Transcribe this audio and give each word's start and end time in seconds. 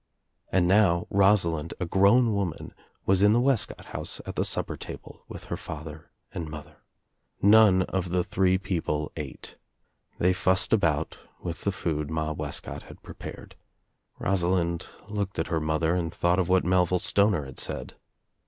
LAnd 0.51 0.65
now 0.67 1.05
Rosalind, 1.11 1.75
a 1.79 1.85
grown 1.85 2.33
woman, 2.33 2.73
was 3.05 3.21
in 3.21 3.33
the 3.33 3.39
Fescott 3.39 3.85
house 3.93 4.19
at 4.25 4.35
the 4.35 4.43
supper 4.43 4.75
table 4.75 5.23
with 5.27 5.43
her 5.43 5.55
father 5.57 6.09
I 6.33 6.39
mother. 6.39 6.77
None 7.43 7.83
of 7.83 8.09
the 8.09 8.23
three 8.23 8.57
people 8.57 9.11
ate. 9.15 9.57
They 10.17 10.33
iised 10.33 10.73
about 10.73 11.19
with 11.43 11.65
the 11.65 11.71
food 11.71 12.09
Ma 12.09 12.33
Wescott 12.33 12.81
had 12.81 13.03
prepared. 13.03 13.55
Eosalind 14.19 14.87
looked 15.07 15.37
at 15.37 15.49
her 15.53 15.59
mother 15.59 15.93
and 15.93 16.11
thought 16.11 16.39
of 16.39 16.49
what 16.49 16.63
lelviUe 16.63 16.99
Stoner 16.99 17.45
had 17.45 17.59
said. 17.59 17.93